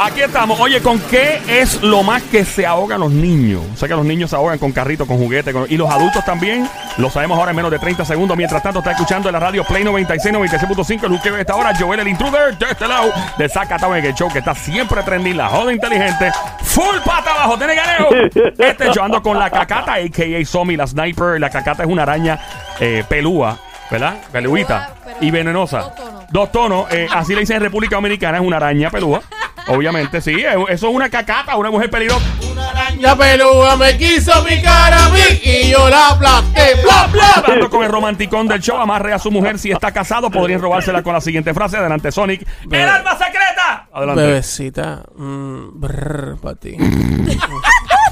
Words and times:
Aquí 0.00 0.20
estamos. 0.20 0.60
Oye, 0.60 0.80
¿con 0.80 1.00
qué 1.00 1.40
es 1.48 1.82
lo 1.82 2.04
más 2.04 2.22
que 2.22 2.44
se 2.44 2.64
ahogan 2.64 3.00
los 3.00 3.10
niños? 3.10 3.62
O 3.74 3.76
sea 3.76 3.88
que 3.88 3.94
los 3.96 4.04
niños 4.04 4.30
se 4.30 4.36
ahogan 4.36 4.56
con 4.58 4.70
carritos, 4.70 5.08
con 5.08 5.18
juguetes, 5.18 5.52
con- 5.52 5.66
y 5.68 5.76
los 5.76 5.90
adultos 5.90 6.24
también. 6.24 6.68
Lo 6.98 7.10
sabemos 7.10 7.36
ahora 7.36 7.50
en 7.50 7.56
menos 7.56 7.70
de 7.72 7.80
30 7.80 8.04
segundos. 8.04 8.36
Mientras 8.36 8.62
tanto, 8.62 8.78
está 8.78 8.92
escuchando 8.92 9.28
en 9.28 9.32
la 9.32 9.40
radio 9.40 9.64
Play 9.64 9.82
96, 9.82 10.32
96.5. 10.32 11.06
El 11.06 11.20
que 11.20 11.30
ve 11.32 11.40
esta 11.40 11.56
hora, 11.56 11.72
Joel 11.76 11.98
el 11.98 12.08
Intruder, 12.08 12.56
de 12.56 12.66
este 12.70 12.86
lado, 12.86 13.12
de 13.36 13.48
Zacatau 13.48 13.92
en 13.94 14.04
el 14.04 14.14
show, 14.14 14.30
que 14.32 14.38
está 14.38 14.54
siempre 14.54 15.02
trending, 15.02 15.36
la 15.36 15.48
joda 15.48 15.72
inteligente. 15.72 16.30
Full 16.62 16.98
pata 17.04 17.32
abajo, 17.32 17.58
tiene 17.58 17.74
ganeo. 17.74 18.08
Este 18.58 18.92
yo 18.94 19.02
ando 19.02 19.20
con 19.20 19.36
la 19.36 19.50
cacata, 19.50 19.94
a.k.a. 19.94 20.44
Somi, 20.44 20.76
la 20.76 20.86
sniper. 20.86 21.40
La 21.40 21.50
cacata 21.50 21.82
es 21.82 21.88
una 21.88 22.02
araña 22.04 22.38
eh, 22.78 23.02
pelúa, 23.08 23.58
¿verdad? 23.90 24.14
Peluita 24.30 24.90
y 25.20 25.32
venenosa. 25.32 25.78
dos 25.80 25.94
tonos. 25.96 26.24
Dos 26.30 26.52
tonos, 26.52 26.86
eh, 26.92 27.08
así 27.12 27.34
le 27.34 27.40
dicen 27.40 27.56
en 27.56 27.62
República 27.62 27.96
Dominicana, 27.96 28.38
es 28.38 28.44
una 28.44 28.58
araña 28.58 28.90
pelúa. 28.90 29.20
Obviamente, 29.68 30.20
sí, 30.20 30.34
eso 30.42 30.66
es 30.68 30.82
una 30.82 31.10
cacata, 31.10 31.56
una 31.56 31.70
mujer 31.70 31.90
peligrosa. 31.90 32.24
La 33.00 33.16
peluda 33.16 33.76
me 33.76 33.96
quiso 33.96 34.44
picar 34.44 34.92
a 34.92 35.08
mí 35.10 35.20
y 35.42 35.70
yo 35.70 35.88
la 35.88 36.08
aplasté. 36.08 36.74
Bla, 36.82 37.08
bla. 37.12 37.32
Hablando 37.36 37.70
con 37.70 37.84
el 37.84 37.90
romanticón 37.90 38.48
del 38.48 38.60
show, 38.60 38.78
amarre 38.78 39.12
a 39.12 39.18
su 39.18 39.30
mujer 39.30 39.58
si 39.58 39.70
está 39.70 39.92
casado, 39.92 40.30
podrían 40.30 40.60
robársela 40.60 41.02
con 41.02 41.12
la 41.12 41.20
siguiente 41.20 41.54
frase. 41.54 41.76
Adelante, 41.76 42.10
Sonic. 42.10 42.46
¡El 42.70 42.88
alma 42.88 43.12
secreta! 43.12 43.88
Adelante. 43.92 44.22
Bebecita, 44.22 45.02
mm, 45.16 45.80
brr, 45.80 46.38
para 46.40 46.54
ti. 46.56 46.76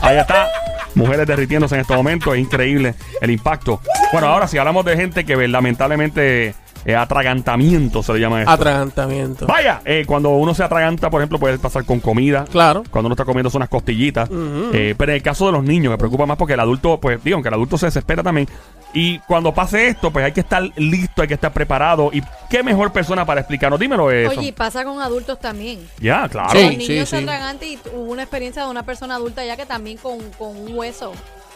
Ahí 0.02 0.18
está. 0.18 0.48
Mujeres 0.94 1.26
derritiéndose 1.26 1.74
en 1.74 1.80
estos 1.80 1.96
momentos. 1.96 2.34
Es 2.34 2.40
increíble 2.40 2.94
el 3.20 3.30
impacto. 3.30 3.80
Bueno, 4.12 4.28
ahora 4.28 4.46
si 4.46 4.58
hablamos 4.58 4.84
de 4.84 4.96
gente 4.96 5.24
que 5.24 5.48
lamentablemente 5.48 6.54
eh, 6.86 6.94
atragantamiento 6.94 8.02
se 8.02 8.12
le 8.12 8.20
llama 8.20 8.40
esto. 8.40 8.52
Atragantamiento. 8.52 9.46
Vaya, 9.46 9.80
eh, 9.84 10.04
cuando 10.06 10.30
uno 10.30 10.54
se 10.54 10.62
atraganta, 10.62 11.10
por 11.10 11.20
ejemplo, 11.20 11.38
puede 11.40 11.58
pasar 11.58 11.84
con 11.84 11.98
comida. 11.98 12.44
Claro. 12.50 12.84
Cuando 12.90 13.08
uno 13.08 13.14
está 13.14 13.24
comiendo 13.24 13.50
unas 13.52 13.68
costillitas. 13.68 14.28
Eh, 14.72 14.94
pero 14.96 15.10
en 15.10 15.16
el 15.16 15.22
caso 15.22 15.46
de 15.46 15.52
los 15.52 15.64
niños, 15.64 15.90
me 15.90 15.98
preocupa 15.98 16.26
más 16.26 16.36
porque 16.36 16.54
el 16.54 16.60
adulto, 16.60 17.00
pues, 17.00 17.22
digo, 17.24 17.42
que 17.42 17.48
el 17.48 17.54
adulto 17.54 17.76
se 17.76 17.86
desespera 17.86 18.22
también. 18.22 18.48
Y 18.94 19.18
cuando 19.20 19.52
pase 19.52 19.88
esto, 19.88 20.12
pues 20.12 20.24
hay 20.24 20.32
que 20.32 20.40
estar 20.40 20.62
listo, 20.76 21.22
hay 21.22 21.28
que 21.28 21.34
estar 21.34 21.52
preparado. 21.52 22.10
¿Y 22.12 22.22
qué 22.48 22.62
mejor 22.62 22.92
persona 22.92 23.26
para 23.26 23.40
explicarnos? 23.40 23.80
Dímelo 23.80 24.10
eso. 24.10 24.38
Oye, 24.38 24.48
y 24.48 24.52
pasa 24.52 24.84
con 24.84 25.00
adultos 25.00 25.40
también. 25.40 25.86
ya, 25.98 26.28
claro. 26.28 26.50
Sí. 26.50 26.62
Los 26.62 26.76
niños 26.76 27.08
se 27.08 27.18
sí. 27.18 27.26
y 27.62 27.78
hubo 27.94 28.12
una 28.12 28.22
experiencia 28.22 28.64
de 28.64 28.70
una 28.70 28.84
persona 28.84 29.16
adulta 29.16 29.44
ya 29.44 29.56
que 29.56 29.66
también 29.66 29.98
con, 29.98 30.18
con 30.38 30.56
un 30.56 30.72
hueso. 30.72 31.12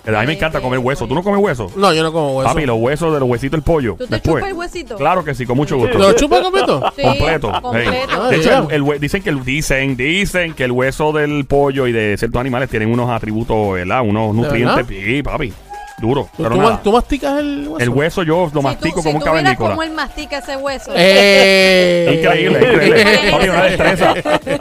A 0.07 0.21
mí 0.21 0.27
me 0.27 0.33
encanta 0.35 0.61
comer 0.61 0.79
hueso. 0.79 1.07
¿Tú 1.07 1.15
no 1.15 1.23
comes 1.23 1.41
hueso? 1.43 1.71
No, 1.77 1.93
yo 1.93 2.03
no 2.03 2.13
como 2.13 2.37
hueso. 2.39 2.49
Papi, 2.53 2.67
los 2.67 2.79
huesos 2.81 3.13
de 3.13 3.21
los 3.21 3.29
huesitos 3.29 3.53
del 3.53 3.63
pollo. 3.63 3.97
¿Tú 3.99 4.07
te 4.07 4.15
Después. 4.15 4.37
chupas 4.37 4.49
el 4.51 4.57
huesito? 4.57 4.97
Claro 4.97 5.25
que 5.25 5.35
sí, 5.35 5.45
con 5.47 5.57
mucho 5.57 5.77
gusto. 5.77 5.99
¿Lo 5.99 6.13
chupa 6.15 6.43
completo? 6.43 6.83
Sí, 6.97 7.03
completo. 7.03 7.53
completo. 7.63 7.91
Hey. 7.93 8.07
De 8.09 8.15
Ah, 8.15 8.31
hecho, 8.35 8.69
el- 8.71 8.83
el 8.95 9.01
dicen 9.01 9.23
que 9.23 9.31
el- 9.31 9.45
dicen, 9.45 9.97
dicen 9.97 10.55
que 10.55 10.65
el 10.65 10.73
hueso 10.73 11.13
del 11.13 11.45
pollo 11.45 11.87
y 11.87 11.93
de 11.93 12.17
ciertos 12.17 12.41
animales 12.41 12.69
tienen 12.71 12.91
unos 12.91 13.11
atributos, 13.11 13.75
¿verdad? 13.75 14.03
Unos 14.03 14.35
nutrientes. 14.35 14.87
Sí, 14.89 15.23
papi. 15.23 15.53
Duro. 16.01 16.29
¿Tú, 16.37 16.43
Pero 16.43 16.51
tú 16.51 16.57
nada. 16.57 16.71
ma- 16.71 16.83
tú 16.83 16.93
masticas 16.93 17.39
el 17.39 17.69
hueso? 17.69 17.79
El 17.85 17.89
hueso 17.91 18.23
yo 18.23 18.51
lo 18.53 18.61
Si 18.61 18.67
mastico 18.67 18.97
tú, 18.97 19.03
como 19.03 19.11
si 19.11 19.17
un 19.17 19.23
cavernícola. 19.23 19.71
cómo 19.71 19.83
él 19.83 19.91
mastica 19.93 20.39
ese 20.39 20.57
hueso. 20.57 20.93
Eh. 20.97 22.19
Increíble, 22.21 22.59
increíble. 22.59 23.05
Papi, 23.31 23.49
una 23.49 23.63
destreza. 23.65 24.15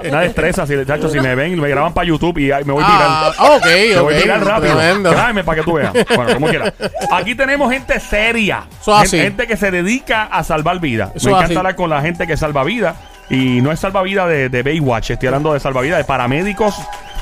Una 0.10 0.22
destreza. 0.22 0.68
Si, 0.68 0.74
chacho, 0.86 1.10
si 1.10 1.20
me 1.20 1.36
ven, 1.36 1.60
me 1.60 1.70
graban 1.70 1.94
para 1.94 2.08
YouTube 2.08 2.38
y 2.40 2.48
me 2.66 2.74
voy 2.74 2.84
Ah, 2.86 3.32
viral. 3.38 3.52
ok, 3.58 3.66
Me 3.96 4.02
voy 4.02 4.14
ok. 4.16 4.22
viral 4.24 4.42
rápido. 4.42 4.76
Tremendo. 4.78 5.12
Grábame 5.12 5.44
para 5.44 5.56
que 5.60 5.64
tú 5.64 5.74
veas. 5.74 5.94
Bueno, 6.16 6.34
como 6.34 6.48
quiera. 6.48 6.74
Aquí 7.12 7.36
tenemos 7.36 7.72
gente 7.72 8.00
seria. 8.00 8.64
Eso 8.82 8.96
así. 8.96 9.12
Gente, 9.18 9.24
gente 9.24 9.48
que 9.48 9.58
se 9.58 9.72
dedica 9.72 10.24
a 10.26 10.44
salvar 10.44 10.80
vidas. 10.80 11.12
Eso 11.16 11.28
Me 11.28 11.32
encanta 11.32 11.46
así. 11.46 11.56
hablar 11.58 11.76
con 11.76 11.90
la 11.90 12.02
gente 12.02 12.28
que 12.28 12.36
salva 12.38 12.64
vidas. 12.64 12.96
Y 13.30 13.62
no 13.62 13.72
es 13.72 13.80
salvavidas 13.80 14.28
de, 14.28 14.50
de 14.50 14.64
Baywatch, 14.64 15.12
estoy 15.12 15.28
hablando 15.28 15.54
de 15.54 15.60
salvavidas 15.60 16.00
de 16.00 16.04
paramédicos. 16.04 16.74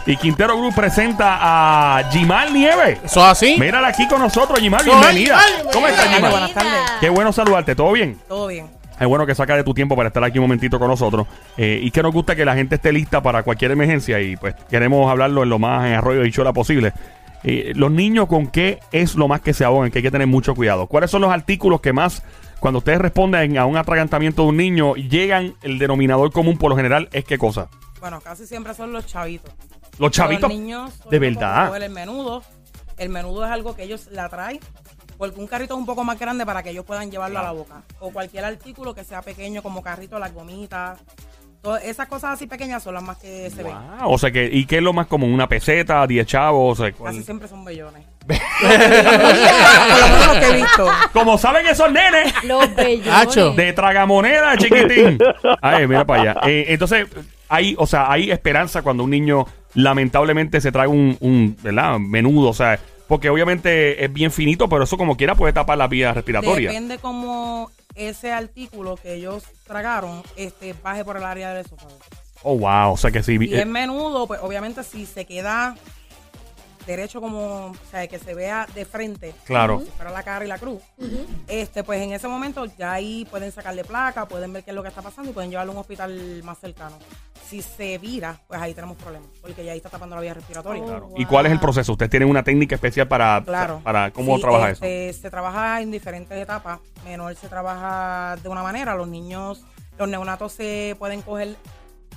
Y 0.08 0.16
Quintero 0.16 0.58
Group 0.58 0.74
presenta 0.74 1.38
a 1.42 2.10
Gimal 2.12 2.54
Nieves. 2.54 2.98
¿Eso 3.04 3.22
así? 3.26 3.58
Mírala 3.60 3.90
aquí 3.90 4.08
con 4.08 4.22
nosotros, 4.22 4.58
Gimal. 4.58 4.86
Bienvenida. 4.86 5.38
¿Cómo 5.74 5.86
estás, 5.86 6.08
Gimal? 6.16 6.32
buenas 6.32 6.54
tardes. 6.54 6.80
Qué 7.02 7.10
bueno 7.10 7.34
saludarte. 7.34 7.76
¿Todo 7.76 7.92
bien? 7.92 8.18
Todo 8.26 8.48
bien. 8.48 8.68
Es 8.98 9.06
bueno 9.06 9.26
que 9.26 9.36
saca 9.36 9.58
de 9.58 9.66
tu 9.66 9.74
tiempo 9.74 9.98
para 9.98 10.08
estar 10.08 10.24
aquí 10.24 10.40
un 10.40 10.46
momentito 10.46 10.80
con 10.80 10.88
nosotros. 10.88 11.28
Eh, 11.58 11.82
y 11.84 11.92
que 11.92 12.02
nos 12.02 12.14
gusta 12.14 12.38
que 12.38 12.46
la 12.46 12.56
gente 12.56 12.76
esté 12.76 12.94
lista 12.94 13.22
para 13.22 13.44
cualquier 13.44 13.72
emergencia. 13.72 14.22
Y 14.22 14.38
pues 14.38 14.56
queremos 14.70 15.12
hablarlo 15.12 15.44
en 15.44 15.50
lo 15.50 15.60
más 15.60 15.86
en 15.86 15.96
arroyo 15.96 16.24
y 16.24 16.32
chola 16.32 16.54
posible. 16.54 16.94
Eh, 17.44 17.74
los 17.76 17.92
niños, 17.92 18.28
¿con 18.28 18.48
qué 18.48 18.80
es 18.94 19.16
lo 19.16 19.28
más 19.28 19.42
que 19.42 19.54
se 19.54 19.66
ahogan? 19.66 19.92
Que 19.92 20.00
hay 20.00 20.04
que 20.04 20.12
tener 20.12 20.28
mucho 20.28 20.56
cuidado. 20.56 20.88
¿Cuáles 20.88 21.12
son 21.12 21.22
los 21.22 21.32
artículos 21.32 21.82
que 21.82 21.92
más, 21.92 22.24
cuando 22.62 22.78
ustedes 22.78 23.00
responden 23.00 23.58
a 23.58 23.66
un 23.66 23.76
atragantamiento 23.76 24.44
de 24.44 24.48
un 24.48 24.58
niño, 24.58 24.96
llegan 24.96 25.56
el 25.64 25.80
denominador 25.80 26.32
común 26.32 26.58
por 26.58 26.70
lo 26.70 26.78
general? 26.78 27.10
¿Es 27.12 27.26
qué 27.26 27.38
cosa? 27.38 27.68
Bueno, 28.00 28.22
casi 28.22 28.48
siempre 28.48 28.74
son 28.74 28.94
los 28.94 29.06
chavitos. 29.06 29.54
Los 30.00 30.12
chavitos. 30.12 30.50
Los 30.50 30.60
niños 30.60 30.92
son 31.02 31.10
de 31.10 31.20
verdad. 31.20 31.76
El 31.82 31.90
menudo. 31.92 32.44
El 32.98 33.10
menudo 33.10 33.46
es 33.46 33.52
algo 33.52 33.76
que 33.76 33.84
ellos 33.84 34.08
la 34.12 34.28
traen. 34.30 34.60
Porque 35.18 35.40
un 35.40 35.48
carrito 35.48 35.74
es 35.74 35.80
un 35.80 35.86
poco 35.86 36.04
más 36.04 36.20
grande 36.20 36.46
para 36.46 36.62
que 36.62 36.70
ellos 36.70 36.86
puedan 36.86 37.10
llevarlo 37.10 37.40
a 37.40 37.44
la 37.44 37.52
boca. 37.52 37.82
O 38.00 38.12
cualquier 38.12 38.46
artículo 38.46 38.94
que 38.94 39.04
sea 39.04 39.22
pequeño, 39.22 39.64
como 39.64 39.82
carrito, 39.82 40.20
las 40.20 40.34
gomitas. 40.34 41.00
Todas 41.62 41.84
esas 41.84 42.08
cosas 42.08 42.34
así 42.36 42.46
pequeñas 42.46 42.84
son 42.84 42.94
las 42.94 43.02
más 43.04 43.18
que 43.18 43.50
se 43.50 43.64
ven. 43.64 43.74
Wow. 43.74 44.12
O 44.14 44.18
sea 44.20 44.30
que, 44.32 44.46
¿y 44.46 44.66
qué 44.66 44.78
es 44.78 44.84
lo 44.84 44.94
más 44.94 45.08
común? 45.08 45.34
¿Una 45.34 45.50
peseta? 45.50 46.06
¿10 46.06 46.26
chavos? 46.26 46.80
O 46.80 46.84
sea, 46.84 46.94
¿cuál- 46.94 47.14
Casi 47.14 47.24
siempre 47.26 47.48
son 47.48 47.66
bellones. 47.66 48.06
Por 48.28 48.38
lo 50.00 50.08
menos 50.08 50.28
los 50.28 50.38
que 50.38 50.46
he 50.48 50.56
visto. 50.56 50.88
Como 51.14 51.38
saben 51.38 51.66
esos 51.68 51.92
nenes. 51.92 52.34
Los 52.44 52.76
bellones. 52.76 53.56
De 53.56 53.74
tragamoneda, 53.74 54.56
chiquitín. 54.58 55.18
Ay, 55.62 55.88
mira 55.88 56.06
para 56.06 56.22
allá. 56.22 56.36
Eh, 56.44 56.66
entonces, 56.70 57.08
hay, 57.50 57.76
o 57.78 57.88
sea, 57.88 58.12
hay 58.12 58.30
esperanza 58.32 58.82
cuando 58.82 59.04
un 59.04 59.10
niño 59.10 59.46
lamentablemente 59.74 60.62
se 60.62 60.72
trae 60.72 60.88
un, 60.88 61.18
un 61.20 61.58
¿verdad? 61.62 62.00
menudo, 62.00 62.50
o 62.50 62.54
sea, 62.54 62.80
porque 63.08 63.30
obviamente 63.30 64.04
es 64.04 64.12
bien 64.12 64.32
finito, 64.32 64.68
pero 64.70 64.84
eso 64.84 64.98
como 64.98 65.16
quiera 65.18 65.36
puede 65.36 65.54
tapar 65.54 65.78
la 65.78 65.88
vía 65.88 66.14
respiratoria. 66.14 66.70
Depende 66.70 66.98
cómo 66.98 67.72
ese 67.96 68.32
artículo 68.32 68.96
que 68.98 69.16
ellos 69.16 69.44
tragaron 69.66 70.22
este, 70.36 70.74
baje 70.84 71.04
por 71.06 71.18
el 71.18 71.24
área 71.24 71.54
del 71.54 71.66
esófago. 71.66 71.98
Oh, 72.44 72.58
wow, 72.58 72.92
o 72.94 72.98
sea 72.98 73.10
que 73.12 73.24
sí. 73.24 73.38
Si 73.38 73.54
eh, 73.54 73.62
es 73.62 73.68
menudo, 73.68 74.28
pues 74.28 74.40
obviamente 74.44 74.84
si 74.84 75.06
se 75.06 75.26
queda 75.26 75.76
derecho 76.86 77.20
como, 77.20 77.66
o 77.68 77.76
sea, 77.92 78.08
que 78.08 78.18
se 78.18 78.34
vea 78.34 78.66
de 78.74 78.86
frente, 78.86 79.34
Claro. 79.44 79.82
si 79.84 79.92
fuera 79.92 80.10
la 80.12 80.24
cara 80.24 80.46
y 80.46 80.48
la 80.48 80.58
cruz, 80.58 80.82
este, 81.50 81.84
pues 81.84 82.02
en 82.02 82.14
ese 82.14 82.30
momento 82.30 82.66
ya 82.78 82.94
ahí 82.94 83.26
pueden 83.30 83.52
sacarle 83.52 83.84
placa, 83.84 84.26
pueden 84.26 84.54
ver 84.54 84.64
qué 84.64 84.72
es 84.72 84.76
lo 84.76 84.84
que 84.84 84.88
está 84.90 85.02
pasando 85.02 85.30
y 85.30 85.34
pueden 85.34 85.50
llevarlo 85.50 85.74
a 85.74 85.76
un 85.76 85.82
hospital 85.82 86.42
más 86.46 86.58
cercano. 86.60 86.98
Si 87.50 87.62
se 87.62 87.98
vira, 87.98 88.42
pues 88.48 88.60
ahí 88.62 88.74
tenemos 88.74 88.98
problemas, 88.98 89.30
porque 89.42 89.64
ya 89.64 89.72
ahí 89.72 89.78
está 89.78 89.90
tapando 89.90 90.16
la 90.18 90.22
vía 90.22 90.34
respiratoria. 90.34 90.84
Oh. 90.84 91.14
¿Y 91.16 91.26
cuál 91.26 91.46
es 91.46 91.52
el 91.54 91.60
proceso? 91.62 91.94
¿Ustedes 91.94 92.10
tienen 92.10 92.30
una 92.30 92.44
técnica 92.44 92.76
especial 92.76 93.08
para, 93.08 93.42
Claro. 93.46 93.80
para 93.84 94.12
cómo 94.12 94.36
Sí, 94.36 94.42
trabaja 94.42 94.72
eso? 94.72 94.84
este, 94.84 95.14
Se 95.22 95.30
trabaja 95.32 95.82
en 95.82 95.90
diferentes 95.92 96.38
etapas. 96.38 96.80
Menor 97.06 97.34
se 97.36 97.48
trabaja 97.48 98.36
de 98.44 98.50
una 98.50 98.64
manera. 98.64 98.96
Los 98.96 99.08
niños, 99.08 99.64
los 99.98 100.10
neonatos 100.10 100.52
se 100.52 100.96
pueden 101.00 101.22
coger 101.22 101.56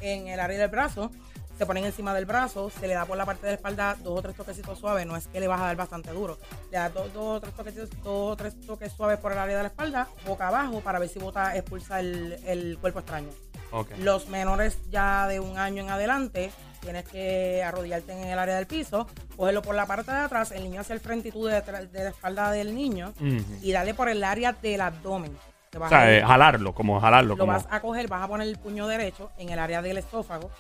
en 0.01 0.27
el 0.27 0.41
área 0.41 0.59
del 0.59 0.69
brazo, 0.69 1.13
se 1.57 1.67
ponen 1.67 1.85
encima 1.85 2.13
del 2.15 2.25
brazo, 2.25 2.71
se 2.71 2.89
le 2.89 2.95
da 2.95 3.05
por 3.05 3.17
la 3.19 3.27
parte 3.27 3.43
de 3.47 3.53
la 3.53 3.57
espalda 3.57 3.97
dos 4.03 4.19
o 4.19 4.23
tres 4.23 4.35
toquecitos 4.35 4.79
suaves. 4.81 5.07
No 5.07 5.15
es 5.15 5.29
que 5.29 5.39
le 5.39 5.47
vas 5.47 5.61
a 5.61 5.67
dar 5.67 5.77
bastante 5.77 6.11
duro. 6.11 6.39
Le 6.73 6.79
das 6.79 6.93
dos, 6.93 7.13
dos 7.13 7.37
o 7.37 7.41
tres 7.41 7.55
toquecitos, 7.55 7.91
dos 8.03 8.33
o 8.33 8.37
tres 8.37 8.59
toques 8.67 8.91
suaves 8.93 9.19
por 9.19 9.31
el 9.31 9.39
área 9.39 9.59
de 9.59 9.63
la 9.63 9.69
espalda, 9.69 10.09
boca 10.27 10.49
abajo, 10.49 10.81
para 10.81 10.99
ver 10.99 11.09
si 11.09 11.19
bota, 11.21 11.55
expulsa 11.57 12.01
el, 12.01 12.37
el 12.47 12.79
cuerpo 12.81 12.99
extraño. 12.99 13.29
Los 13.99 14.29
menores 14.29 14.79
ya 14.91 15.27
de 15.29 15.41
un 15.41 15.59
año 15.59 15.83
en 15.83 15.91
adelante, 15.91 16.51
tienes 16.81 17.05
que 17.05 17.63
arrodillarte 17.63 18.13
en 18.13 18.27
el 18.29 18.39
área 18.39 18.57
del 18.57 18.67
piso, 18.67 19.07
cogerlo 19.37 19.63
por 19.63 19.75
la 19.75 19.87
parte 19.87 20.11
de 20.13 20.19
atrás, 20.19 20.51
el 20.53 20.65
niño 20.65 20.81
hacia 20.81 20.95
el 20.95 21.01
frente 21.01 21.29
y 21.29 21.33
tú 21.33 21.45
de, 21.45 21.61
de 21.61 22.05
la 22.05 22.11
espalda 22.11 22.51
del 22.51 22.75
niño 22.75 23.13
y 23.63 23.73
darle 23.73 23.95
por 23.95 24.09
el 24.09 24.25
área 24.25 24.53
del 24.53 24.81
abdomen. 24.81 25.37
Te 25.71 25.79
O 25.79 25.83
vas 25.83 25.89
sea, 25.91 26.13
eh, 26.13 26.21
jalarlo, 26.23 26.75
como 26.75 27.01
jalarlo. 27.01 27.37
lo 27.37 27.39
Como... 27.39 27.53
vas 27.53 27.69
a 27.71 27.81
coger, 27.81 28.09
vas 28.09 28.25
a 28.25 28.29
poner 28.29 28.49
el 28.49 28.59
puño 28.59 28.89
derecho 28.89 29.31
en 29.39 29.51
el 29.51 29.59
área 29.61 29.81
del 29.83 29.99
estófago 29.99 30.51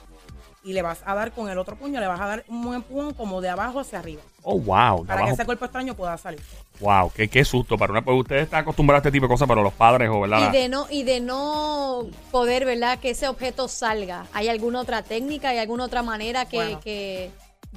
y 0.62 0.72
le 0.74 0.82
vas 0.82 1.00
a 1.06 1.14
dar 1.14 1.32
con 1.32 1.48
el 1.48 1.58
otro 1.58 1.76
puño, 1.76 2.00
le 2.00 2.06
vas 2.06 2.20
a 2.20 2.26
dar 2.26 2.44
un 2.48 2.74
empujón 2.74 3.14
como 3.14 3.40
de 3.40 3.48
abajo 3.48 3.80
hacia 3.80 3.98
arriba, 3.98 4.20
Oh, 4.42 4.58
wow. 4.58 5.04
para 5.06 5.18
que 5.18 5.22
abajo- 5.22 5.34
ese 5.34 5.44
cuerpo 5.46 5.64
extraño 5.64 5.94
pueda 5.94 6.16
salir. 6.18 6.40
Wow, 6.80 7.10
qué, 7.14 7.28
qué 7.28 7.44
susto. 7.44 7.76
Para 7.78 7.92
una, 7.92 8.02
pues 8.02 8.18
ustedes 8.18 8.44
están 8.44 8.60
acostumbrados 8.60 8.98
a 9.04 9.08
este 9.08 9.12
tipo 9.12 9.26
de 9.26 9.30
cosas, 9.32 9.46
pero 9.48 9.62
los 9.62 9.72
padres 9.74 10.08
o 10.10 10.20
¿verdad? 10.20 10.48
Y 10.48 10.52
de 10.56 10.68
no 10.68 10.86
y 10.90 11.02
de 11.02 11.20
no 11.20 12.06
poder, 12.30 12.64
¿verdad? 12.64 12.98
Que 12.98 13.10
ese 13.10 13.28
objeto 13.28 13.68
salga. 13.68 14.26
¿Hay 14.32 14.48
alguna 14.48 14.80
otra 14.80 15.02
técnica? 15.02 15.48
¿Hay 15.50 15.58
alguna 15.58 15.84
otra 15.84 16.02
manera 16.02 16.46
que, 16.46 16.56
Bueno. 16.56 16.80
que 16.80 17.30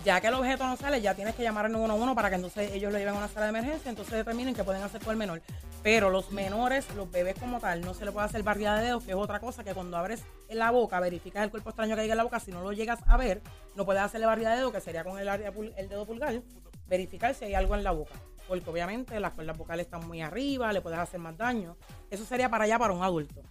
Ya 0.03 0.19
que 0.19 0.27
el 0.27 0.33
objeto 0.33 0.65
no 0.65 0.75
sale, 0.75 1.01
ya 1.01 1.13
tienes 1.13 1.35
que 1.35 1.43
llamar 1.43 1.65
al 1.65 1.71
911 1.71 2.15
para 2.15 2.29
que 2.29 2.35
entonces 2.35 2.71
ellos 2.73 2.91
lo 2.91 2.97
lleven 2.97 3.13
a 3.13 3.17
una 3.19 3.27
sala 3.27 3.45
de 3.45 3.49
emergencia, 3.49 3.89
entonces 3.89 4.13
determinen 4.15 4.55
qué 4.55 4.63
pueden 4.63 4.81
hacer 4.81 5.01
con 5.01 5.11
el 5.11 5.17
menor. 5.17 5.41
Pero 5.83 6.09
los 6.09 6.31
menores, 6.31 6.87
los 6.95 7.11
bebés 7.11 7.35
como 7.39 7.59
tal, 7.59 7.81
no 7.81 7.93
se 7.93 8.03
le 8.03 8.11
puede 8.11 8.25
hacer 8.25 8.41
barrida 8.41 8.75
de 8.75 8.85
dedos, 8.85 9.03
que 9.03 9.11
es 9.11 9.17
otra 9.17 9.39
cosa 9.39 9.63
que 9.63 9.73
cuando 9.73 9.95
abres 9.97 10.23
la 10.49 10.71
boca, 10.71 10.99
verificas 10.99 11.43
el 11.43 11.51
cuerpo 11.51 11.69
extraño 11.69 11.95
que 11.95 12.01
hay 12.01 12.11
en 12.11 12.17
la 12.17 12.23
boca, 12.23 12.39
si 12.39 12.51
no 12.51 12.63
lo 12.63 12.73
llegas 12.73 12.99
a 13.05 13.17
ver, 13.17 13.41
no 13.75 13.85
puedes 13.85 14.01
hacerle 14.01 14.25
barrida 14.25 14.51
de 14.51 14.57
dedos, 14.57 14.73
que 14.73 14.81
sería 14.81 15.03
con 15.03 15.19
el, 15.19 15.29
área 15.29 15.53
el 15.77 15.89
dedo 15.89 16.05
pulgar, 16.05 16.41
verificar 16.87 17.35
si 17.35 17.45
hay 17.45 17.53
algo 17.53 17.75
en 17.75 17.83
la 17.83 17.91
boca. 17.91 18.15
Porque 18.47 18.69
obviamente 18.69 19.19
las 19.19 19.33
cuerdas 19.33 19.57
vocales 19.57 19.85
están 19.85 20.07
muy 20.07 20.21
arriba, 20.21 20.73
le 20.73 20.81
puedes 20.81 20.99
hacer 20.99 21.19
más 21.19 21.37
daño. 21.37 21.77
Eso 22.09 22.25
sería 22.25 22.49
para 22.49 22.65
allá 22.65 22.77
para 22.77 22.93
un 22.93 23.03
adulto. 23.03 23.41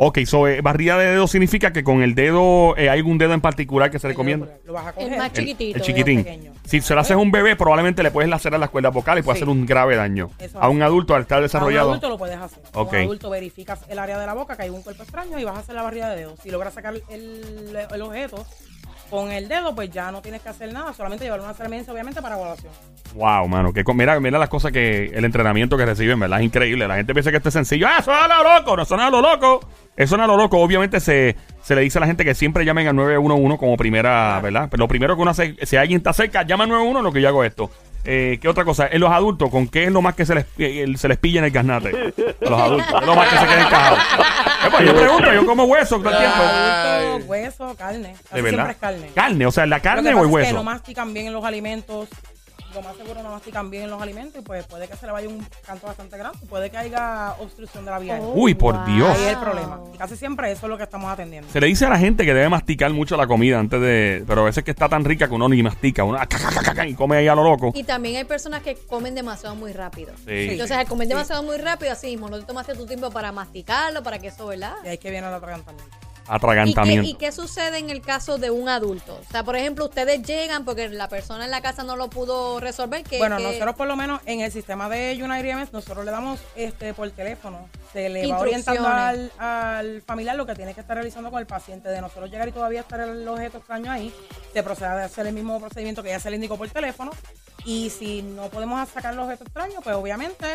Ok, 0.00 0.20
so, 0.26 0.46
eh, 0.46 0.60
barrida 0.60 0.96
de 0.96 1.06
dedo 1.06 1.26
significa 1.26 1.72
que 1.72 1.82
con 1.82 2.02
el 2.02 2.14
dedo 2.14 2.76
eh, 2.76 2.88
hay 2.88 2.98
algún 2.98 3.18
dedo 3.18 3.32
en 3.34 3.40
particular 3.40 3.90
que 3.90 3.98
se 3.98 4.06
recomienda. 4.06 4.46
Lo 4.64 4.72
vas 4.74 4.86
a 4.86 4.92
coger. 4.92 5.12
El 5.12 5.18
más 5.18 5.26
El, 5.26 5.32
chiquitito. 5.34 5.76
el 5.76 5.82
chiquitín. 5.82 6.22
pequeño. 6.24 6.52
Si 6.66 6.80
se 6.80 6.94
lo 6.94 7.00
haces 7.00 7.12
a 7.12 7.16
un 7.18 7.32
bebé, 7.32 7.56
probablemente 7.56 8.04
le 8.04 8.12
puedes 8.12 8.30
lacerar 8.30 8.60
las 8.60 8.70
cuerdas 8.70 8.94
vocales 8.94 9.22
y 9.22 9.24
puede 9.24 9.38
Sí. 9.38 9.42
hacer 9.42 9.48
un 9.52 9.66
grave 9.66 9.96
daño. 9.96 10.30
Eso 10.38 10.62
A 10.62 10.68
un 10.68 10.82
adulto 10.82 11.16
al 11.16 11.22
estar 11.22 11.38
A 11.38 11.40
un 11.40 11.44
desarrollado. 11.46 11.90
adulto 11.90 12.08
lo 12.10 12.16
puedes 12.18 12.36
hacer. 12.36 12.62
A. 12.72 12.82
Un 12.82 12.94
adulto 12.94 13.28
verificas 13.30 13.80
el 13.88 13.98
área 13.98 14.18
de 14.20 14.26
la 14.26 14.34
boca, 14.34 14.56
que 14.56 14.62
hay 14.62 14.70
un 14.70 14.82
cuerpo 14.82 15.02
extraño 15.02 15.36
y 15.36 15.42
vas 15.42 15.56
a 15.56 15.60
hacer 15.60 15.74
la 15.74 15.82
barrida 15.82 16.10
de 16.10 16.16
dedos. 16.16 16.38
Si 16.44 16.50
logras 16.50 16.74
sacar 16.74 16.94
el, 17.10 17.76
el 17.90 18.02
objeto 18.02 18.46
con 19.10 19.32
el 19.32 19.48
dedo, 19.48 19.74
pues 19.74 19.90
ya 19.90 20.10
no 20.10 20.22
tienes 20.22 20.42
que 20.42 20.48
hacer 20.48 20.72
nada, 20.72 20.92
solamente 20.92 21.24
llevar 21.24 21.40
una 21.40 21.54
cermencia, 21.54 21.92
obviamente, 21.92 22.20
para 22.20 22.36
evaluación. 22.36 22.72
Wow, 23.14 23.48
mano. 23.48 23.72
Que, 23.72 23.82
mira, 23.94 24.18
mira 24.20 24.38
las 24.38 24.48
cosas 24.48 24.72
que. 24.72 25.06
El 25.06 25.24
entrenamiento 25.24 25.76
que 25.76 25.86
reciben, 25.86 26.20
¿verdad? 26.20 26.40
Es 26.40 26.46
increíble. 26.46 26.86
La 26.86 26.96
gente 26.96 27.14
piensa 27.14 27.30
que 27.30 27.38
esto 27.38 27.48
es 27.48 27.54
sencillo. 27.54 27.86
¡Ah, 27.88 27.98
eso 28.00 28.12
es 28.12 28.18
a 28.18 28.28
lo 28.28 28.42
loco! 28.42 28.76
No 28.76 28.84
suena 28.84 29.06
a 29.06 29.10
lo 29.10 29.20
loco. 29.20 29.60
Eso 29.96 30.16
no 30.16 30.24
a 30.24 30.26
lo 30.26 30.36
loco. 30.36 30.58
Obviamente 30.58 31.00
se, 31.00 31.36
se 31.62 31.74
le 31.74 31.80
dice 31.80 31.98
a 31.98 32.00
la 32.00 32.06
gente 32.06 32.24
que 32.24 32.34
siempre 32.34 32.64
llamen 32.64 32.86
al 32.86 32.96
911 32.96 33.58
como 33.58 33.76
primera, 33.76 34.38
¿verdad? 34.40 34.68
Pero 34.70 34.82
lo 34.82 34.88
primero 34.88 35.16
que 35.16 35.22
uno 35.22 35.30
hace, 35.30 35.56
si 35.62 35.76
alguien 35.76 35.98
está 35.98 36.12
cerca, 36.12 36.42
llama 36.42 36.64
al 36.64 36.70
911 36.70 37.02
lo 37.02 37.12
que 37.12 37.20
yo 37.20 37.28
hago 37.28 37.44
esto. 37.44 37.70
Eh, 38.04 38.38
¿Qué 38.40 38.48
otra 38.48 38.64
cosa? 38.64 38.86
En 38.90 39.00
los 39.00 39.10
adultos, 39.10 39.50
¿con 39.50 39.68
qué 39.68 39.84
es 39.84 39.92
lo 39.92 40.00
más 40.00 40.14
que 40.14 40.24
se 40.24 40.34
les, 40.34 40.46
eh, 40.58 40.86
se 40.96 41.08
les 41.08 41.18
pilla 41.18 41.40
en 41.40 41.44
el 41.46 41.50
gasnate? 41.50 41.88
A 42.46 42.50
los 42.50 42.60
adultos. 42.60 43.00
Es 43.00 43.06
lo 43.06 43.14
más 43.14 43.28
que 43.28 43.38
se 43.38 43.44
queda 43.46 43.60
encajado. 43.66 43.96
Eh, 43.96 44.68
pues, 44.70 44.86
yo 44.86 44.94
pregunto, 44.96 45.32
yo 45.34 45.46
como 45.46 45.64
hueso 45.64 45.98
todo 45.98 46.10
el 46.10 46.18
tiempo. 46.18 46.36
Adulto, 46.42 47.26
hueso, 47.26 47.76
carne. 47.76 48.14
Casi 48.22 48.34
¿De 48.34 48.42
verdad? 48.42 48.50
siempre 48.50 48.72
es 48.72 48.78
carne. 48.78 49.10
Carne, 49.14 49.46
o 49.46 49.50
sea, 49.52 49.66
¿la 49.66 49.76
Lo 49.76 49.82
carne 49.82 50.08
que 50.10 50.14
o 50.14 50.24
el 50.24 50.24
pasa 50.24 50.26
es 50.26 50.30
que 50.30 50.34
hueso? 50.36 50.54
no 50.54 50.64
mastican 50.64 51.12
bien 51.14 51.26
en 51.26 51.32
los 51.34 51.44
alimentos. 51.44 52.08
Lo 52.74 52.82
más 52.82 52.96
seguro 52.96 53.22
no 53.22 53.30
mastican 53.30 53.70
bien 53.70 53.84
en 53.84 53.90
los 53.90 54.00
alimentos 54.00 54.40
y 54.40 54.44
pues 54.44 54.66
puede 54.66 54.88
que 54.88 54.96
se 54.96 55.06
le 55.06 55.12
vaya 55.12 55.28
un 55.28 55.44
canto 55.66 55.86
bastante 55.86 56.16
grande. 56.18 56.38
Puede 56.48 56.70
que 56.70 56.76
haya 56.76 57.34
obstrucción 57.38 57.84
de 57.84 57.90
la 57.90 57.98
vía. 57.98 58.18
Oh, 58.20 58.32
Uy, 58.34 58.54
por 58.54 58.84
Dios. 58.84 59.08
Ahí 59.08 59.24
es 59.24 59.28
el 59.32 59.38
problema. 59.38 59.80
Y 59.94 59.98
casi 59.98 60.16
siempre 60.16 60.52
eso 60.52 60.66
es 60.66 60.70
lo 60.70 60.76
que 60.76 60.84
estamos 60.84 61.10
atendiendo. 61.10 61.50
Se 61.50 61.60
le 61.60 61.66
dice 61.66 61.86
a 61.86 61.88
la 61.88 61.98
gente 61.98 62.24
que 62.24 62.34
debe 62.34 62.48
masticar 62.48 62.92
mucho 62.92 63.16
la 63.16 63.26
comida 63.26 63.58
antes 63.58 63.80
de. 63.80 64.24
Pero 64.26 64.42
a 64.42 64.44
veces 64.44 64.64
que 64.64 64.70
está 64.70 64.88
tan 64.88 65.04
rica 65.04 65.28
que 65.28 65.34
uno 65.34 65.48
ni 65.48 65.62
mastica. 65.62 66.04
Uno 66.04 66.18
ah, 66.18 66.86
y 66.86 66.94
come 66.94 67.16
ahí 67.16 67.28
a 67.28 67.34
lo 67.34 67.42
loco. 67.42 67.72
Y 67.74 67.84
también 67.84 68.16
hay 68.16 68.24
personas 68.24 68.62
que 68.62 68.74
comen 68.74 69.14
demasiado 69.14 69.54
muy 69.54 69.72
rápido. 69.72 70.12
Sí. 70.26 70.48
Entonces, 70.50 70.76
al 70.76 70.86
comer 70.86 71.08
demasiado 71.08 71.42
muy 71.42 71.56
rápido, 71.56 71.92
así 71.92 72.08
mismo, 72.08 72.28
no 72.28 72.38
te 72.38 72.44
tomaste 72.44 72.74
tu 72.74 72.86
tiempo 72.86 73.10
para 73.10 73.32
masticarlo, 73.32 74.02
para 74.02 74.18
que 74.18 74.28
eso, 74.28 74.46
¿verdad? 74.46 74.74
Y 74.84 74.88
ahí 74.88 74.98
que 74.98 75.10
viene 75.10 75.26
el 75.26 75.34
atragantamiento. 75.34 76.07
¿Y 76.28 76.30
qué, 76.30 76.34
Atragantamiento. 76.34 77.08
¿Y 77.08 77.14
qué 77.14 77.32
sucede 77.32 77.78
en 77.78 77.90
el 77.90 78.00
caso 78.02 78.38
de 78.38 78.50
un 78.50 78.68
adulto? 78.68 79.18
O 79.26 79.30
sea, 79.30 79.44
por 79.44 79.56
ejemplo, 79.56 79.86
ustedes 79.86 80.22
llegan 80.22 80.64
porque 80.64 80.88
la 80.88 81.08
persona 81.08 81.44
en 81.46 81.50
la 81.50 81.60
casa 81.62 81.82
no 81.84 81.96
lo 81.96 82.10
pudo 82.10 82.60
resolver. 82.60 83.02
Que, 83.02 83.18
Bueno, 83.18 83.36
que- 83.38 83.42
nosotros 83.44 83.74
por 83.76 83.86
lo 83.86 83.96
menos 83.96 84.20
en 84.26 84.40
el 84.40 84.52
sistema 84.52 84.88
de 84.88 85.18
United 85.22 85.44
EMS, 85.46 85.72
nosotros 85.72 86.04
le 86.04 86.10
damos 86.10 86.40
este 86.54 86.92
por 86.94 87.10
teléfono, 87.10 87.68
se 87.92 88.08
le 88.08 88.26
va 88.30 88.38
orientando 88.40 88.86
al, 88.88 89.32
al 89.38 90.02
familiar 90.02 90.36
lo 90.36 90.44
que 90.46 90.54
tiene 90.54 90.74
que 90.74 90.80
estar 90.80 90.96
realizando 90.96 91.30
con 91.30 91.40
el 91.40 91.46
paciente. 91.46 91.88
De 91.88 92.00
nosotros 92.00 92.30
llegar 92.30 92.48
y 92.48 92.52
todavía 92.52 92.80
estar 92.80 93.00
el 93.00 93.26
objeto 93.26 93.58
extraño 93.58 93.90
ahí, 93.90 94.12
se 94.52 94.62
procede 94.62 94.88
a 94.88 95.04
hacer 95.04 95.26
el 95.26 95.34
mismo 95.34 95.58
procedimiento 95.60 96.02
que 96.02 96.10
ya 96.10 96.20
se 96.20 96.28
le 96.30 96.36
indicó 96.36 96.56
por 96.58 96.68
teléfono. 96.68 97.10
Y 97.64 97.90
si 97.90 98.22
no 98.22 98.48
podemos 98.48 98.88
sacar 98.88 99.14
los 99.14 99.24
objetos 99.24 99.46
extraños, 99.46 99.80
pues 99.82 99.94
obviamente 99.96 100.46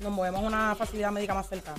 nos 0.00 0.12
movemos 0.12 0.42
a 0.44 0.46
una 0.46 0.74
facilidad 0.74 1.10
médica 1.10 1.34
más 1.34 1.48
cercana. 1.48 1.78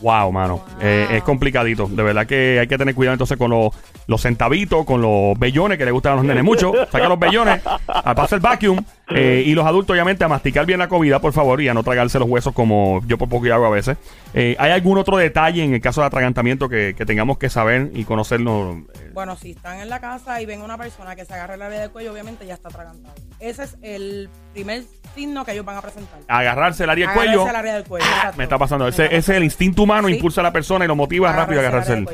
Wow, 0.00 0.32
mano. 0.32 0.56
Wow. 0.56 0.64
Eh, 0.80 1.06
es 1.12 1.22
complicadito. 1.22 1.86
De 1.88 2.02
verdad 2.02 2.26
que 2.26 2.58
hay 2.60 2.66
que 2.66 2.78
tener 2.78 2.94
cuidado 2.94 3.14
entonces 3.14 3.36
con 3.36 3.50
los, 3.50 3.74
los 4.06 4.20
centavitos, 4.22 4.84
con 4.86 5.02
los 5.02 5.38
bellones 5.38 5.76
que 5.78 5.84
le 5.84 5.90
gustan 5.90 6.12
a 6.12 6.16
los 6.16 6.24
nenes 6.24 6.42
mucho. 6.44 6.72
Saca 6.90 7.08
los 7.08 7.18
bellones, 7.18 7.60
a 7.86 8.14
pasa 8.14 8.34
el 8.36 8.40
vacuum. 8.40 8.82
eh, 9.14 9.42
y 9.44 9.54
los 9.54 9.66
adultos, 9.66 9.92
obviamente, 9.94 10.24
a 10.24 10.28
masticar 10.28 10.64
bien 10.66 10.78
la 10.78 10.88
comida, 10.88 11.18
por 11.20 11.32
favor, 11.32 11.60
y 11.60 11.68
a 11.68 11.74
no 11.74 11.82
tragarse 11.82 12.18
los 12.18 12.28
huesos 12.28 12.52
como 12.54 13.00
yo 13.06 13.18
por 13.18 13.28
poco 13.28 13.46
hago 13.52 13.66
a 13.66 13.70
veces. 13.70 13.96
Eh, 14.34 14.56
¿Hay 14.58 14.70
algún 14.70 14.98
otro 14.98 15.16
detalle 15.16 15.64
en 15.64 15.74
el 15.74 15.80
caso 15.80 16.00
de 16.00 16.06
atragantamiento 16.06 16.68
que, 16.68 16.94
que 16.96 17.04
tengamos 17.04 17.38
que 17.38 17.48
saber 17.50 17.90
y 17.94 18.04
conocernos? 18.04 18.84
Bueno, 19.12 19.36
si 19.36 19.50
están 19.52 19.80
en 19.80 19.88
la 19.88 20.00
casa 20.00 20.40
y 20.40 20.46
ven 20.46 20.62
una 20.62 20.78
persona 20.78 21.16
que 21.16 21.24
se 21.24 21.34
agarra 21.34 21.54
el 21.54 21.62
área 21.62 21.80
del 21.80 21.90
cuello, 21.90 22.12
obviamente 22.12 22.46
ya 22.46 22.54
está 22.54 22.68
atragantado. 22.68 23.14
Ese 23.40 23.64
es 23.64 23.76
el 23.82 24.30
primer 24.52 24.84
signo 25.14 25.44
que 25.44 25.52
ellos 25.52 25.64
van 25.64 25.76
a 25.78 25.82
presentar. 25.82 26.20
agarrarse 26.28 26.84
el 26.84 26.90
área 26.90 27.08
del 27.08 27.18
Agarrarse 27.18 27.36
cuello. 27.36 27.50
al 27.50 27.56
área 27.56 27.74
del 27.74 27.84
cuello, 27.84 28.06
Ah, 28.22 28.32
me 28.36 28.44
está 28.44 28.58
pasando. 28.58 28.86
Ese, 28.86 29.06
ese 29.06 29.16
es 29.16 29.28
el 29.30 29.42
instinto 29.44 29.82
humano, 29.82 29.89
Sí. 30.08 30.14
impulsa 30.14 30.40
a 30.40 30.44
la 30.44 30.52
persona 30.52 30.84
y 30.84 30.88
lo 30.88 30.96
motiva 30.96 31.32
rápido 31.32 31.60
a 31.60 31.62
agarrarse 31.64 31.92
el. 31.94 32.04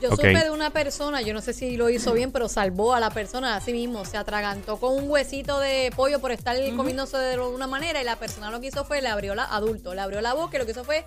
Yo 0.00 0.08
Ok. 0.10 0.16
supe 0.16 0.44
de 0.44 0.50
una 0.50 0.70
persona, 0.70 1.20
yo 1.22 1.34
no 1.34 1.40
sé 1.40 1.52
si 1.52 1.76
lo 1.76 1.90
hizo 1.90 2.12
bien, 2.12 2.30
pero 2.30 2.48
salvó 2.48 2.94
a 2.94 3.00
la 3.00 3.10
persona 3.10 3.56
a 3.56 3.60
sí 3.60 3.72
mismo. 3.72 4.04
Se 4.04 4.16
atragantó 4.16 4.78
con 4.78 4.94
un 4.96 5.10
huesito 5.10 5.58
de 5.58 5.90
pollo 5.96 6.20
por 6.20 6.30
estar 6.30 6.56
comiéndose 6.76 7.16
de 7.18 7.38
una 7.38 7.66
manera 7.66 8.00
y 8.00 8.04
la 8.04 8.16
persona 8.16 8.50
lo 8.50 8.60
que 8.60 8.68
hizo 8.68 8.84
fue, 8.84 9.02
le 9.02 9.08
abrió 9.08 9.34
la, 9.34 9.44
adulto, 9.44 9.94
le 9.94 10.00
abrió 10.00 10.20
la 10.20 10.34
boca 10.34 10.56
y 10.56 10.60
lo 10.60 10.66
que 10.66 10.72
hizo 10.72 10.84
fue 10.84 11.04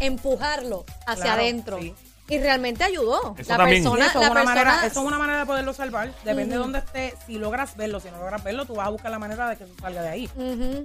empujarlo 0.00 0.84
hacia 1.06 1.24
Claro, 1.24 1.42
adentro. 1.42 1.78
sí. 1.80 1.94
Y 2.28 2.38
realmente 2.38 2.84
ayudó. 2.84 3.34
Eso 3.38 3.50
la 3.52 3.56
también. 3.58 3.82
persona, 3.82 4.04
Sí, 4.04 4.10
eso, 4.10 4.18
la 4.20 4.26
es 4.26 4.30
una 4.30 4.40
persona 4.42 4.44
manera, 4.64 4.86
eso 4.86 5.00
es 5.00 5.06
una 5.06 5.18
manera 5.18 5.38
de 5.40 5.46
poderlo 5.46 5.72
salvar. 5.72 6.10
Depende 6.24 6.54
de 6.56 6.58
dónde 6.60 6.78
esté. 6.80 7.14
Si 7.26 7.38
logras 7.38 7.76
verlo, 7.76 8.00
si 8.00 8.10
no 8.10 8.18
logras 8.18 8.44
verlo, 8.44 8.64
tú 8.66 8.74
vas 8.74 8.86
a 8.86 8.90
buscar 8.90 9.10
la 9.10 9.18
manera 9.18 9.48
de 9.48 9.56
que 9.56 9.64
salga 9.80 10.02
de 10.02 10.08
ahí. 10.08 10.28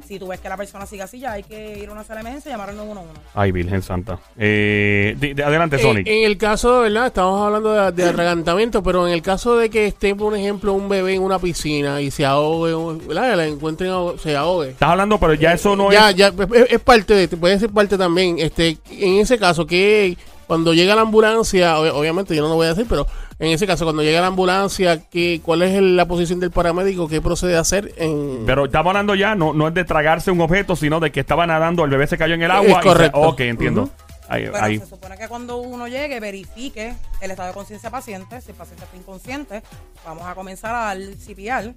Si 0.07 0.19
tú 0.19 0.27
ves 0.27 0.39
que 0.39 0.47
la 0.49 0.57
persona 0.57 0.85
sigue 0.85 1.01
así, 1.03 1.19
ya 1.19 1.33
hay 1.33 1.43
que 1.43 1.79
ir 1.79 1.89
a 1.89 1.91
una 1.91 2.03
sala 2.03 2.21
de 2.21 2.27
emergencia 2.27 2.49
y 2.49 2.53
llamar 2.53 2.69
al 2.69 2.77
911. 2.77 3.19
Ay, 3.33 3.51
Virgen 3.51 3.81
Santa. 3.81 4.19
Eh, 4.37 5.15
di- 5.19 5.33
de- 5.33 5.43
adelante, 5.43 5.79
Sonic. 5.79 6.07
en 6.07 6.23
el 6.23 6.37
caso, 6.37 6.81
¿verdad? 6.81 7.07
Estamos 7.07 7.41
hablando 7.45 7.73
de, 7.73 7.91
de 7.91 8.09
atragantamiento, 8.09 8.81
pero 8.83 9.05
en 9.07 9.13
el 9.13 9.21
caso 9.21 9.57
de 9.57 9.69
que 9.69 9.87
esté, 9.87 10.15
por 10.15 10.35
ejemplo, 10.37 10.73
un 10.73 10.87
bebé 10.87 11.15
en 11.15 11.21
una 11.23 11.39
piscina 11.39 11.99
y 12.01 12.09
se 12.11 12.25
ahogue, 12.25 12.73
¿verdad? 13.05 13.35
La 13.35 13.45
encuentren, 13.47 13.91
se 14.19 14.35
ahogue. 14.35 14.69
Estás 14.69 14.89
hablando, 14.89 15.19
pero 15.19 15.33
ya 15.33 15.53
eso 15.53 15.75
no 15.75 15.91
ya, 15.91 16.09
es. 16.11 16.15
ya, 16.15 16.27
es, 16.27 16.71
es 16.71 16.79
parte 16.79 17.13
de, 17.13 17.27
puede 17.35 17.59
ser 17.59 17.69
parte 17.69 17.97
también. 17.97 18.37
Este, 18.39 18.77
en 18.91 19.15
ese 19.19 19.37
caso, 19.37 19.65
que 19.65 20.17
cuando 20.53 20.71
llega 20.75 20.93
la 20.93 21.01
ambulancia, 21.01 21.79
ob- 21.79 21.91
obviamente 21.95 22.35
yo 22.35 22.43
no 22.43 22.49
lo 22.49 22.53
voy 22.53 22.67
a 22.67 22.69
decir, 22.69 22.85
pero 22.87 23.07
en 23.39 23.47
ese 23.53 23.65
caso, 23.65 23.85
cuando 23.85 24.03
llega 24.03 24.21
la 24.21 24.27
ambulancia, 24.27 25.01
que, 25.09 25.41
¿cuál 25.43 25.63
es 25.63 25.73
el- 25.73 25.95
la 25.97 26.05
posición 26.07 26.39
del 26.39 26.51
paramédico? 26.51 27.07
¿Qué 27.07 27.21
procede 27.21 27.57
a 27.57 27.61
hacer? 27.61 27.91
En, 27.97 28.43
Pero 28.45 28.65
estamos 28.65 28.91
hablando 28.91 29.15
ya, 29.15 29.33
no, 29.33 29.51
no 29.51 29.67
es 29.67 29.73
de 29.73 29.83
tragarse 29.83 30.29
un 30.29 30.39
objeto, 30.41 30.75
sino 30.75 30.99
de 30.99 31.11
que 31.11 31.21
estaba 31.21 31.47
nadando, 31.47 31.83
el 31.85 31.89
bebé 31.89 32.05
se 32.05 32.19
cayó 32.19 32.35
en 32.35 32.43
el 32.43 32.51
agua. 32.51 32.69
y 32.69 32.73
se- 32.75 32.81
correcto. 32.81 33.19
ok, 33.19 33.39
entiendo. 33.39 33.89
Ahí, 34.29 34.47
Bueno, 34.47 34.63
ahí. 34.65 34.77
se 34.79 34.85
supone 34.85 35.17
que 35.17 35.27
cuando 35.27 35.57
uno 35.57 35.87
llegue, 35.87 36.19
verifique 36.19 36.93
el 37.25 37.31
estado 37.31 37.47
de 37.49 37.53
conciencia 37.53 37.89
del 37.89 37.97
paciente. 37.99 38.41
Si 38.41 38.51
el 38.51 38.57
paciente 38.57 38.83
está 38.85 38.97
inconsciente, 38.97 39.63
vamos 40.05 40.23
a 40.27 40.35
comenzar 40.35 40.73
a 40.75 40.79
dar 40.93 40.97
CPR 40.97 41.73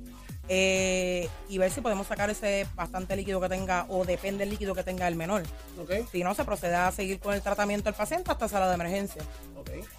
eh, 0.48 1.28
y 1.48 1.58
ver 1.58 1.72
si 1.72 1.80
podemos 1.80 2.06
sacar 2.06 2.30
ese 2.30 2.66
bastante 2.76 3.16
líquido 3.16 3.40
que 3.40 3.48
tenga 3.48 3.84
o 3.88 4.04
depende 4.04 4.40
del 4.44 4.50
líquido 4.50 4.74
que 4.76 4.84
tenga 4.84 5.08
el 5.08 5.16
menor. 5.16 5.42
Si 6.12 6.22
no, 6.22 6.34
se 6.34 6.44
procede 6.44 6.76
a 6.76 6.92
seguir 6.92 7.18
con 7.18 7.34
el 7.34 7.42
tratamiento 7.42 7.86
del 7.86 7.94
paciente 7.94 8.30
hasta 8.30 8.46
sala 8.48 8.68
de 8.68 8.74
emergencia. 8.74 9.22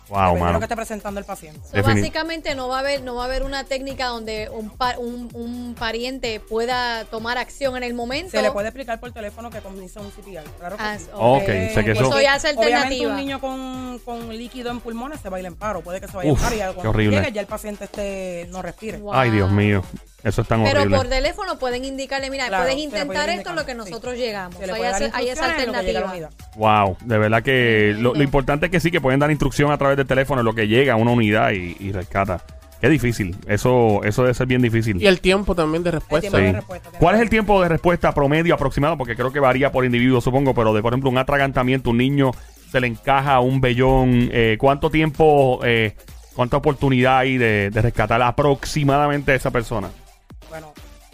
Wow, 0.09 0.35
de 0.35 0.39
mano. 0.39 0.53
lo 0.53 0.59
que 0.59 0.65
esté 0.65 0.75
presentando 0.77 1.19
el 1.19 1.25
paciente. 1.25 1.59
So, 1.69 1.83
básicamente 1.83 2.55
no 2.55 2.69
va 2.69 2.77
a 2.77 2.79
haber 2.79 3.03
no 3.03 3.15
va 3.15 3.23
a 3.23 3.25
haber 3.25 3.43
una 3.43 3.65
técnica 3.65 4.07
donde 4.07 4.49
un, 4.49 4.69
pa- 4.69 4.97
un, 4.97 5.29
un 5.33 5.75
pariente 5.77 6.39
pueda 6.39 7.03
tomar 7.05 7.37
acción 7.37 7.75
en 7.75 7.83
el 7.83 7.93
momento. 7.93 8.31
Se 8.31 8.41
le 8.41 8.49
puede 8.51 8.69
explicar 8.69 8.99
por 9.01 9.11
teléfono 9.11 9.49
que 9.49 9.59
comienza 9.59 9.99
un 9.99 10.09
CPR. 10.09 10.49
Claro 10.57 10.77
que 10.77 10.83
Ah, 10.83 10.97
sí. 10.97 11.05
ok. 11.13 11.41
Ok, 11.41 11.45
sé 11.45 11.83
que 11.83 11.91
eso- 11.91 12.07
Eso 12.09 12.21
ya 12.21 12.37
es 12.37 12.43
Obviamente 12.45 12.63
alternativa. 12.63 13.11
un 13.11 13.17
niño 13.17 13.41
con, 13.41 13.99
con 14.05 14.29
líquido 14.29 14.71
en 14.71 14.79
pulmones 14.79 15.19
se 15.19 15.27
va 15.29 15.36
a 15.37 15.39
ir 15.41 15.45
en 15.45 15.55
paro. 15.55 15.81
Puede 15.81 16.01
que 16.01 16.07
se 16.07 16.17
vaya 16.17 16.31
Uf, 16.31 16.39
en 16.39 16.43
paro 16.43 16.55
y 16.55 16.59
ya 16.59 16.67
qué 16.69 16.73
cuando 16.75 16.89
horrible. 16.91 17.17
llegue 17.17 17.31
ya 17.31 17.41
el 17.41 17.47
paciente 17.47 17.83
esté, 17.85 18.47
no 18.51 18.61
respire. 18.61 18.97
Wow. 18.97 19.13
Ay, 19.13 19.31
Dios 19.31 19.51
mío. 19.51 19.83
Eso 20.23 20.41
es 20.41 20.47
tan 20.47 20.63
Pero 20.63 20.79
horrible. 20.81 20.97
por 20.97 21.07
teléfono 21.07 21.57
pueden 21.59 21.85
indicarle, 21.85 22.29
mira, 22.29 22.47
Claro, 22.47 22.63
puedes 22.65 22.77
intentar 22.79 23.29
esto 23.29 23.51
en 23.51 23.55
lo 23.55 23.65
que 23.65 23.71
sí. 23.73 23.77
nosotros 23.77 24.15
llegamos. 24.17 24.57
Se 24.59 24.67
le 24.67 24.73
hay, 24.73 24.81
esa- 24.83 25.11
hay 25.17 25.29
alternativa. 25.29 26.29
Wow, 26.55 26.97
de 27.05 27.17
verdad 27.17 27.43
que 27.43 27.95
lo, 27.97 28.13
lo 28.13 28.23
importante 28.23 28.65
es 28.65 28.71
que 28.71 28.79
sí, 28.79 28.91
que 28.91 28.99
pueden 28.99 29.19
dar 29.19 29.29
instrucción 29.31 29.71
a 29.71 29.77
través 29.77 29.95
del 29.97 30.07
teléfono 30.07 30.41
en 30.41 30.45
lo 30.45 30.53
que 30.53 30.67
llega 30.67 30.93
a 30.93 30.95
una 30.95 31.11
unidad 31.11 31.51
y, 31.51 31.77
y 31.79 31.91
rescata. 31.91 32.41
Qué 32.81 32.89
difícil. 32.89 33.35
Eso, 33.47 34.03
eso 34.03 34.21
debe 34.23 34.33
ser 34.35 34.45
bien 34.47 34.61
difícil. 34.61 35.01
y 35.01 35.07
el 35.07 35.19
tiempo 35.19 35.55
también 35.55 35.81
de 35.83 35.89
El 35.89 35.93
respuesta. 35.95 36.29
tiempo 36.29 36.37
Sí. 36.37 36.43
de 36.45 36.51
respuesta. 36.53 36.89
¿Cuál 36.99 37.15
es 37.15 37.21
el 37.21 37.29
tiempo 37.29 37.61
de 37.61 37.69
respuesta 37.69 38.11
promedio 38.13 38.53
aproximado? 38.53 38.97
Porque 38.97 39.15
creo 39.15 39.31
que 39.31 39.39
varía 39.39 39.71
por 39.71 39.83
individuo, 39.85 40.21
supongo, 40.21 40.53
pero 40.53 40.73
de, 40.73 40.81
por 40.83 40.93
ejemplo, 40.93 41.09
un 41.09 41.17
atragantamiento, 41.17 41.89
un 41.89 41.97
niño 41.97 42.31
se 42.71 42.79
le 42.79 42.87
encaja 42.87 43.39
un 43.39 43.61
vellón. 43.61 44.29
eh, 44.31 44.57
¿Cuánto 44.59 44.89
tiempo, 44.89 45.59
eh, 45.63 45.95
cuánta 46.35 46.57
oportunidad 46.57 47.19
hay 47.19 47.37
de, 47.37 47.69
de 47.69 47.81
rescatar 47.81 48.21
aproximadamente 48.21 49.31
a 49.31 49.35
esa 49.35 49.51
persona? 49.51 49.89
Bueno, 50.49 50.73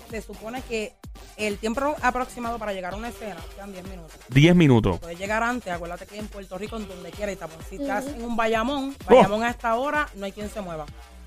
se 0.10 0.22
supone 0.22 0.62
que 0.68 0.94
el 1.38 1.58
tiempo 1.58 1.96
aproximado 2.02 2.60
para 2.60 2.74
llegar 2.74 2.94
a 2.94 2.98
una 2.98 3.10
escena 3.10 3.38
sean 3.56 3.72
10 3.72 3.84
minutos. 3.88 4.12
10 4.30 4.56
minutos. 4.56 5.00
Puedes 5.00 5.18
llegar 5.18 5.42
antes, 5.42 5.74
acuérdate 5.74 6.06
que 6.06 6.18
en 6.20 6.28
Puerto 6.28 6.58
Rico, 6.58 6.78
en 6.78 6.88
donde 6.88 7.10
quiera, 7.12 7.32
y 7.32 7.36
tapón. 7.36 7.58
Si 7.70 7.76
estás 7.78 8.06
en 8.08 8.24
un 8.24 8.36
Bayamón, 8.36 8.96
Oh. 9.08 9.16
Bayamón 9.16 9.44
a 9.44 9.50
esta 9.50 9.74
hora, 9.76 10.08
no 10.16 10.26
hay 10.26 10.32
quien 10.32 10.50
se 10.50 10.62
mueva. 10.62 10.86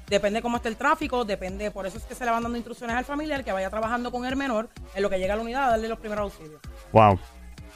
Depende 0.08 0.40
cómo 0.40 0.58
esté 0.58 0.68
el 0.68 0.76
tráfico, 0.76 1.24
depende, 1.24 1.72
por 1.72 1.84
eso 1.84 1.98
es 1.98 2.04
que 2.04 2.14
se 2.14 2.24
le 2.24 2.30
van 2.30 2.40
dando 2.44 2.56
instrucciones 2.56 2.94
al 2.94 3.04
familiar 3.04 3.42
que 3.42 3.50
vaya 3.50 3.68
trabajando 3.70 4.12
con 4.12 4.24
el 4.24 4.36
menor 4.36 4.68
en 4.94 5.02
lo 5.02 5.10
que 5.10 5.18
llega 5.18 5.34
a 5.34 5.36
la 5.36 5.42
unidad 5.42 5.64
a 5.64 5.70
darle 5.70 5.88
los 5.88 5.98
primeros 5.98 6.32
auxilios. 6.32 6.60
Wow. 6.92 7.18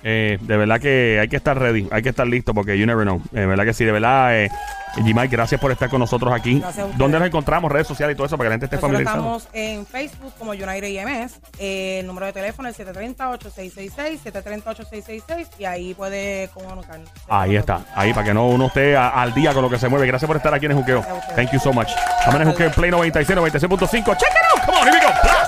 Eh, 0.02 0.38
de 0.40 0.56
verdad 0.56 0.80
que 0.80 1.18
hay 1.20 1.28
que 1.28 1.36
estar 1.36 1.58
ready, 1.58 1.86
hay 1.90 2.02
que 2.02 2.08
estar 2.08 2.26
listo 2.26 2.54
porque 2.54 2.78
you 2.78 2.86
never 2.86 3.04
know. 3.04 3.20
Eh, 3.34 3.40
De 3.40 3.46
verdad 3.46 3.64
que 3.64 3.74
sí, 3.74 3.84
de 3.84 3.92
verdad. 3.92 4.34
eh, 4.44 4.50
Jimmy, 4.96 5.28
gracias 5.28 5.60
por 5.60 5.70
estar 5.70 5.88
con 5.88 6.00
nosotros 6.00 6.32
aquí. 6.34 6.60
¿Dónde 6.96 7.18
nos 7.18 7.28
encontramos? 7.28 7.70
Redes 7.70 7.86
sociales 7.86 8.14
y 8.14 8.16
todo 8.16 8.26
eso 8.26 8.36
para 8.36 8.46
que 8.46 8.50
la 8.50 8.54
gente 8.54 8.66
esté 8.66 8.76
Nosotros 8.76 9.04
familiarizada. 9.04 9.36
estamos 9.36 9.48
en 9.52 9.86
Facebook 9.86 10.32
como 10.38 10.50
United 10.50 10.82
IMS. 10.88 11.40
Eh, 11.60 11.98
el 12.00 12.06
número 12.08 12.26
de 12.26 12.32
teléfono 12.32 12.68
es 12.68 12.76
730-8666, 12.76 14.18
730-8666 14.24 15.46
y 15.60 15.64
ahí 15.64 15.94
puede 15.94 16.48
comunicarnos. 16.54 17.08
Ahí 17.28 17.54
está, 17.56 17.82
ahí 17.94 18.12
para 18.12 18.26
que 18.26 18.34
no 18.34 18.48
uno 18.48 18.66
esté 18.66 18.96
a- 18.96 19.10
al 19.10 19.32
día 19.32 19.52
con 19.52 19.62
lo 19.62 19.70
que 19.70 19.78
se 19.78 19.88
mueve. 19.88 20.06
Gracias 20.08 20.26
por 20.26 20.36
estar 20.36 20.52
aquí 20.52 20.66
en 20.66 20.72
el 20.72 20.78
Juqueo. 20.78 21.04
Thank 21.36 21.52
you 21.52 21.60
so 21.60 21.72
much. 21.72 21.88
Estamos 22.18 22.40
en 22.40 22.50
Juqueo 22.50 22.66
en 22.66 22.72
Play 22.72 22.90
96, 22.90 23.38
96.5. 23.38 24.14
Check 24.16 24.28
it 24.30 24.58
out. 24.58 24.64
Come 24.66 24.78
on, 24.78 24.88
here 24.88 24.98
we 24.98 25.06
go. 25.06 25.39